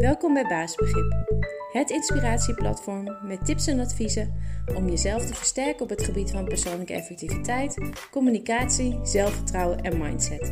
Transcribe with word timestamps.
Welkom 0.00 0.34
bij 0.34 0.46
Baasbegrip, 0.46 1.12
het 1.72 1.90
inspiratieplatform 1.90 3.26
met 3.26 3.44
tips 3.44 3.66
en 3.66 3.80
adviezen 3.80 4.34
om 4.74 4.88
jezelf 4.88 5.26
te 5.26 5.34
versterken 5.34 5.82
op 5.82 5.88
het 5.88 6.02
gebied 6.02 6.30
van 6.30 6.44
persoonlijke 6.44 6.92
effectiviteit, 6.92 7.78
communicatie, 8.10 8.98
zelfvertrouwen 9.02 9.80
en 9.80 9.98
mindset. 9.98 10.50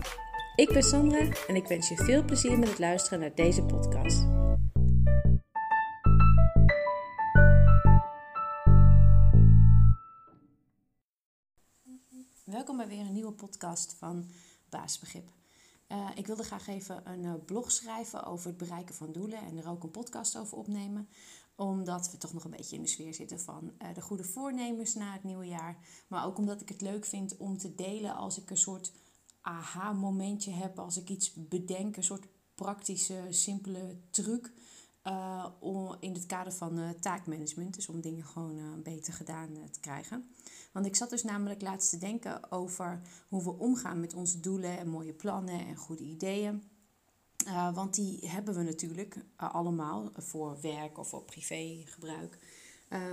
Ik 0.57 0.73
ben 0.73 0.83
Sandra 0.83 1.29
en 1.47 1.57
ik 1.57 1.67
wens 1.67 1.89
je 1.89 1.97
veel 1.97 2.25
plezier 2.25 2.59
met 2.59 2.69
het 2.69 2.79
luisteren 2.79 3.21
naar 3.21 3.35
deze 3.35 3.63
podcast. 3.63 4.27
Welkom 12.45 12.77
bij 12.77 12.89
weer 12.89 13.01
een 13.01 13.13
nieuwe 13.13 13.33
podcast 13.33 13.95
van 13.99 14.25
Baasbegrip. 14.69 15.38
Uh, 15.89 16.09
ik 16.15 16.27
wilde 16.27 16.43
graag 16.43 16.69
even 16.69 17.11
een 17.11 17.23
uh, 17.23 17.35
blog 17.47 17.73
schrijven 17.73 18.25
over 18.25 18.47
het 18.47 18.57
bereiken 18.57 18.95
van 18.95 19.13
doelen 19.13 19.39
en 19.39 19.57
er 19.57 19.69
ook 19.69 19.83
een 19.83 19.91
podcast 19.91 20.37
over 20.37 20.59
opnemen. 20.59 21.09
Omdat 21.55 22.11
we 22.11 22.17
toch 22.19 22.33
nog 22.33 22.45
een 22.45 22.51
beetje 22.51 22.77
in 22.77 22.83
de 22.83 22.89
sfeer 22.89 23.15
zitten 23.15 23.41
van 23.41 23.73
uh, 23.83 23.95
de 23.95 24.01
goede 24.01 24.25
voornemens 24.25 24.95
na 24.95 25.13
het 25.13 25.25
nieuwe 25.25 25.47
jaar. 25.47 25.79
Maar 26.09 26.25
ook 26.25 26.39
omdat 26.39 26.61
ik 26.61 26.69
het 26.69 26.81
leuk 26.81 27.05
vind 27.05 27.37
om 27.37 27.59
te 27.59 27.75
delen 27.75 28.17
als 28.17 28.39
ik 28.39 28.51
een 28.51 28.57
soort 28.57 28.93
aha-momentje 29.41 30.51
heb, 30.51 30.79
als 30.79 30.97
ik 30.97 31.09
iets 31.09 31.33
bedenk, 31.35 31.97
een 31.97 32.05
soort 32.05 32.27
praktische, 32.55 33.27
simpele 33.31 33.97
truc. 34.11 34.53
Om, 35.61 35.97
in 36.01 36.13
het 36.13 36.27
kader 36.27 36.53
van 36.53 36.95
taakmanagement, 37.01 37.75
dus 37.75 37.89
om 37.89 38.01
dingen 38.01 38.25
gewoon 38.25 38.83
beter 38.83 39.13
gedaan 39.13 39.49
te 39.71 39.81
krijgen. 39.81 40.31
Want 40.73 40.87
ik 40.87 40.97
zat 40.97 41.11
dus 41.11 41.23
namelijk 41.23 41.63
laatst 41.63 41.91
te 41.91 41.99
denken 41.99 42.53
over 42.53 43.01
hoe 43.29 43.43
we 43.43 43.59
omgaan 43.59 44.01
met 44.01 44.15
onze 44.15 44.41
doelen 44.41 44.79
en 44.79 44.89
mooie 44.89 45.13
plannen 45.13 45.67
en 45.67 45.77
goede 45.77 46.05
ideeën. 46.05 46.63
Want 47.75 47.95
die 47.95 48.29
hebben 48.29 48.55
we 48.55 48.63
natuurlijk 48.63 49.25
allemaal 49.37 50.11
voor 50.15 50.61
werk 50.61 50.99
of 50.99 51.09
voor 51.09 51.23
privégebruik. 51.23 52.39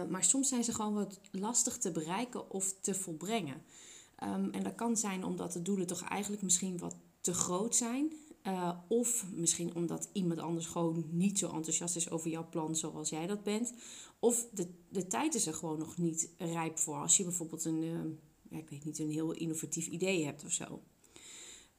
Maar 0.09 0.23
soms 0.23 0.49
zijn 0.49 0.63
ze 0.63 0.73
gewoon 0.73 0.93
wat 0.93 1.19
lastig 1.31 1.77
te 1.77 1.91
bereiken 1.91 2.51
of 2.51 2.73
te 2.81 2.93
volbrengen. 2.93 3.63
Um, 4.23 4.51
en 4.51 4.63
dat 4.63 4.75
kan 4.75 4.97
zijn 4.97 5.23
omdat 5.23 5.53
de 5.53 5.61
doelen 5.61 5.87
toch 5.87 6.01
eigenlijk 6.01 6.41
misschien 6.41 6.77
wat 6.77 6.95
te 7.21 7.33
groot 7.33 7.75
zijn. 7.75 8.13
Uh, 8.47 8.79
of 8.87 9.25
misschien 9.33 9.75
omdat 9.75 10.09
iemand 10.13 10.39
anders 10.39 10.65
gewoon 10.65 11.05
niet 11.11 11.39
zo 11.39 11.51
enthousiast 11.51 11.95
is 11.95 12.09
over 12.09 12.29
jouw 12.29 12.49
plan 12.49 12.75
zoals 12.75 13.09
jij 13.09 13.27
dat 13.27 13.43
bent. 13.43 13.73
Of 14.19 14.47
de, 14.53 14.67
de 14.89 15.07
tijd 15.07 15.35
is 15.35 15.47
er 15.47 15.53
gewoon 15.53 15.79
nog 15.79 15.97
niet 15.97 16.29
rijp 16.37 16.77
voor. 16.77 16.95
Als 16.95 17.17
je 17.17 17.23
bijvoorbeeld 17.23 17.65
een, 17.65 18.19
ja, 18.49 18.57
ik 18.57 18.69
weet 18.69 18.85
niet, 18.85 18.99
een 18.99 19.11
heel 19.11 19.31
innovatief 19.31 19.87
idee 19.87 20.25
hebt 20.25 20.43
of 20.45 20.51
zo. 20.51 20.81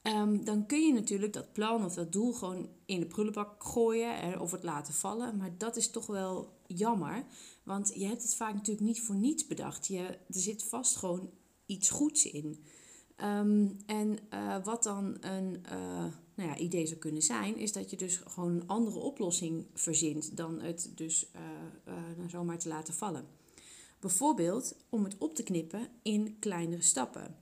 Um, 0.03 0.45
dan 0.45 0.65
kun 0.65 0.85
je 0.85 0.93
natuurlijk 0.93 1.33
dat 1.33 1.53
plan 1.53 1.85
of 1.85 1.93
dat 1.93 2.11
doel 2.11 2.33
gewoon 2.33 2.69
in 2.85 2.99
de 2.99 3.05
prullenbak 3.05 3.63
gooien 3.63 4.39
of 4.39 4.51
het 4.51 4.63
laten 4.63 4.93
vallen. 4.93 5.37
Maar 5.37 5.57
dat 5.57 5.75
is 5.75 5.89
toch 5.89 6.05
wel 6.05 6.53
jammer. 6.67 7.25
Want 7.63 7.91
je 7.95 8.05
hebt 8.05 8.21
het 8.21 8.35
vaak 8.35 8.53
natuurlijk 8.53 8.87
niet 8.87 9.01
voor 9.01 9.15
niets 9.15 9.47
bedacht. 9.47 9.87
Je, 9.87 10.03
er 10.07 10.19
zit 10.27 10.63
vast 10.63 10.95
gewoon 10.95 11.29
iets 11.65 11.89
goeds 11.89 12.25
in. 12.25 12.63
Um, 13.23 13.77
en 13.85 14.17
uh, 14.33 14.63
wat 14.63 14.83
dan 14.83 15.17
een 15.19 15.63
uh, 15.71 16.05
nou 16.35 16.49
ja, 16.49 16.57
idee 16.57 16.85
zou 16.85 16.99
kunnen 16.99 17.21
zijn, 17.21 17.57
is 17.57 17.71
dat 17.71 17.89
je 17.89 17.97
dus 17.97 18.21
gewoon 18.27 18.51
een 18.51 18.67
andere 18.67 18.99
oplossing 18.99 19.65
verzint 19.73 20.37
dan 20.37 20.61
het 20.61 20.91
dus 20.95 21.31
uh, 21.87 21.93
zomaar 22.27 22.59
te 22.59 22.67
laten 22.67 22.93
vallen. 22.93 23.25
Bijvoorbeeld 23.99 24.75
om 24.89 25.03
het 25.03 25.15
op 25.17 25.35
te 25.35 25.43
knippen 25.43 25.87
in 26.01 26.35
kleinere 26.39 26.81
stappen. 26.81 27.35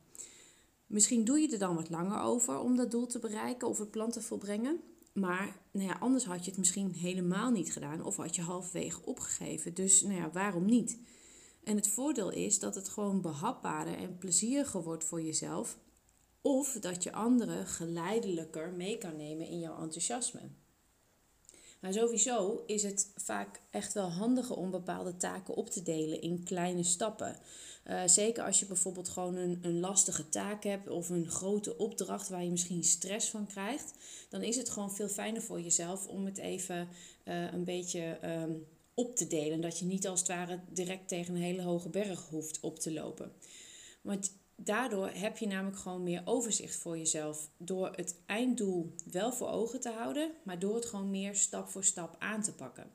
Misschien 0.88 1.24
doe 1.24 1.40
je 1.40 1.52
er 1.52 1.60
dan 1.60 1.76
wat 1.76 1.90
langer 1.90 2.20
over 2.20 2.60
om 2.60 2.76
dat 2.76 2.92
doel 2.92 3.06
te 3.06 3.20
bereiken 3.20 3.68
of 3.68 3.78
het 3.78 3.92
plan 3.92 4.12
te 4.12 4.22
volbrengen. 4.22 4.80
Maar 5.14 5.58
nou 5.72 5.88
ja, 5.88 5.98
anders 6.00 6.26
had 6.26 6.44
je 6.44 6.50
het 6.50 6.60
misschien 6.60 6.94
helemaal 6.94 7.52
niet 7.52 7.74
gedaan 7.74 8.04
of 8.04 8.16
had 8.16 8.36
je 8.36 8.42
halverwege 8.42 9.06
opgegeven. 9.06 9.74
Dus 9.74 10.02
nou 10.02 10.16
ja, 10.16 10.32
waarom 10.32 10.66
niet? 10.66 11.00
En 11.66 11.76
het 11.76 11.88
voordeel 11.88 12.30
is 12.30 12.60
dat 12.60 12.76
het 12.76 12.90
gewoon 12.90 13.22
behapbaarder 13.22 13.98
en 13.98 14.18
plezieriger 14.18 14.84
wordt 14.84 15.04
voor 15.04 15.22
jezelf 15.22 15.78
of 16.42 16.78
dat 16.80 17.04
je 17.04 17.12
anderen 17.12 17.68
geleidelijker 17.68 18.74
mee 18.74 18.98
kan 18.98 19.16
nemen 19.16 19.48
in 19.48 19.60
jouw 19.60 19.82
enthousiasme. 19.82 20.42
Maar 21.80 21.94
sowieso 21.94 22.64
is 22.66 22.84
het 22.84 23.12
vaak 23.16 23.62
echt 23.70 23.94
wel 23.94 24.10
handiger 24.10 24.56
om 24.56 24.72
bepaalde 24.72 25.18
taken 25.18 25.56
op 25.56 25.70
te 25.70 25.84
delen 25.84 26.22
in 26.22 26.44
kleine 26.44 26.84
stappen. 26.84 27.36
Uh, 27.88 28.02
zeker 28.06 28.44
als 28.44 28.60
je 28.60 28.66
bijvoorbeeld 28.66 29.10
gewoon 29.10 29.36
een, 29.36 29.60
een 29.62 29.80
lastige 29.80 30.30
taak 30.30 30.64
hebt 30.64 30.90
of 30.90 31.10
een 31.10 31.30
grote 31.30 31.78
opdracht 31.78 32.30
waar 32.30 32.44
je 32.44 32.50
misschien 32.50 32.84
stress 32.84 33.30
van 33.30 33.48
krijgt, 33.48 33.94
dan 34.30 34.42
is 34.42 34.56
het 34.56 34.70
gewoon 34.70 34.96
veel 34.96 35.08
fijner 35.08 35.42
voor 35.42 35.62
jezelf 35.62 36.08
om 36.08 36.26
het 36.26 36.38
even 36.38 36.88
uh, 37.26 37.54
een 37.54 37.64
beetje 37.64 38.20
um, 38.24 38.66
op 38.96 39.16
te 39.16 39.28
delen. 39.28 39.62
Dat 39.62 39.80
je 39.80 39.86
niet 39.86 40.08
als 40.08 40.20
het 40.20 40.28
ware 40.28 40.60
direct 40.70 41.08
tegen 41.08 41.36
een 41.36 41.42
hele 41.42 41.62
hoge 41.62 41.90
berg 41.90 42.30
hoeft 42.30 42.60
op 42.60 42.80
te 42.80 42.94
lopen. 42.94 43.32
Want 44.02 44.32
daardoor 44.56 45.10
heb 45.10 45.38
je 45.38 45.48
namelijk 45.48 45.78
gewoon 45.78 46.04
meer 46.04 46.22
overzicht 46.26 46.76
voor 46.76 46.98
jezelf. 46.98 47.50
Door 47.58 47.92
het 47.96 48.16
einddoel 48.26 48.94
wel 49.12 49.34
voor 49.34 49.50
ogen 49.50 49.80
te 49.80 49.90
houden, 49.90 50.32
maar 50.44 50.60
door 50.60 50.76
het 50.76 50.86
gewoon 50.86 51.12
meer 51.12 51.36
stap 51.36 51.70
voor 51.70 51.84
stap 51.84 52.16
aan 52.20 52.44
te 52.44 52.54
pakken. 52.54 52.92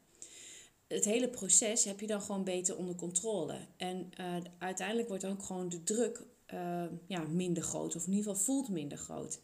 Het 0.86 1.04
hele 1.04 1.28
proces 1.28 1.84
heb 1.84 2.00
je 2.00 2.06
dan 2.06 2.22
gewoon 2.22 2.44
beter 2.44 2.76
onder 2.76 2.94
controle. 2.94 3.58
En 3.76 4.10
uh, 4.20 4.36
uiteindelijk 4.58 5.08
wordt 5.08 5.26
ook 5.26 5.42
gewoon 5.42 5.68
de 5.68 5.82
druk 5.82 6.22
uh, 6.54 6.84
ja, 7.06 7.22
minder 7.22 7.62
groot, 7.62 7.96
of 7.96 8.06
in 8.06 8.12
ieder 8.12 8.30
geval 8.30 8.44
voelt 8.44 8.68
minder 8.68 8.98
groot. 8.98 9.40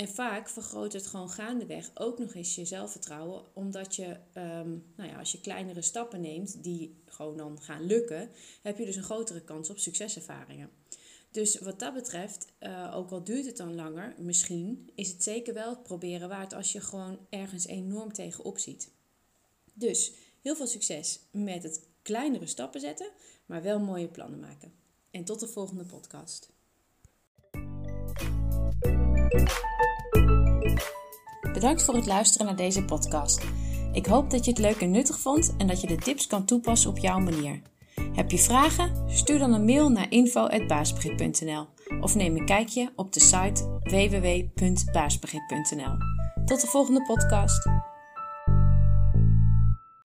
En 0.00 0.08
vaak 0.08 0.48
vergroot 0.48 0.92
het 0.92 1.06
gewoon 1.06 1.30
gaandeweg 1.30 1.90
ook 1.94 2.18
nog 2.18 2.34
eens 2.34 2.54
je 2.54 2.64
zelfvertrouwen, 2.64 3.44
omdat 3.54 3.96
je, 3.96 4.06
um, 4.34 4.84
nou 4.96 5.10
ja, 5.10 5.18
als 5.18 5.32
je 5.32 5.40
kleinere 5.40 5.82
stappen 5.82 6.20
neemt 6.20 6.62
die 6.62 7.02
gewoon 7.06 7.36
dan 7.36 7.60
gaan 7.60 7.86
lukken, 7.86 8.30
heb 8.62 8.78
je 8.78 8.84
dus 8.84 8.96
een 8.96 9.02
grotere 9.02 9.40
kans 9.40 9.70
op 9.70 9.78
succeservaringen. 9.78 10.70
Dus 11.30 11.58
wat 11.58 11.78
dat 11.78 11.94
betreft, 11.94 12.46
uh, 12.60 12.92
ook 12.96 13.10
al 13.10 13.24
duurt 13.24 13.46
het 13.46 13.56
dan 13.56 13.74
langer, 13.74 14.14
misschien 14.18 14.90
is 14.94 15.08
het 15.10 15.22
zeker 15.22 15.54
wel 15.54 15.70
het 15.70 15.82
proberen 15.82 16.28
waard 16.28 16.52
als 16.52 16.72
je 16.72 16.80
gewoon 16.80 17.18
ergens 17.30 17.66
enorm 17.66 18.12
tegenop 18.12 18.58
ziet. 18.58 18.90
Dus 19.72 20.12
heel 20.42 20.56
veel 20.56 20.66
succes 20.66 21.20
met 21.32 21.62
het 21.62 21.86
kleinere 22.02 22.46
stappen 22.46 22.80
zetten, 22.80 23.10
maar 23.46 23.62
wel 23.62 23.80
mooie 23.80 24.08
plannen 24.08 24.40
maken. 24.40 24.72
En 25.10 25.24
tot 25.24 25.40
de 25.40 25.48
volgende 25.48 25.84
podcast. 25.84 26.50
Bedankt 31.52 31.82
voor 31.82 31.94
het 31.94 32.06
luisteren 32.06 32.46
naar 32.46 32.56
deze 32.56 32.84
podcast. 32.84 33.46
Ik 33.92 34.06
hoop 34.06 34.30
dat 34.30 34.44
je 34.44 34.50
het 34.50 34.60
leuk 34.60 34.80
en 34.80 34.90
nuttig 34.90 35.18
vond 35.18 35.54
en 35.58 35.66
dat 35.66 35.80
je 35.80 35.86
de 35.86 35.96
tips 35.96 36.26
kan 36.26 36.44
toepassen 36.44 36.90
op 36.90 36.98
jouw 36.98 37.18
manier. 37.18 37.62
Heb 38.12 38.30
je 38.30 38.38
vragen? 38.38 39.04
Stuur 39.08 39.38
dan 39.38 39.52
een 39.52 39.64
mail 39.64 39.88
naar 39.88 40.10
info.baasbegrip.nl 40.10 41.66
of 42.00 42.14
neem 42.14 42.36
een 42.36 42.46
kijkje 42.46 42.92
op 42.96 43.12
de 43.12 43.20
site 43.20 43.78
www.baasbegrip.nl. 43.82 45.96
Tot 46.44 46.60
de 46.60 46.66
volgende 46.66 47.02
podcast. 47.02 47.79